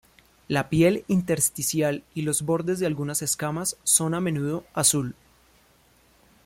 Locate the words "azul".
4.73-5.13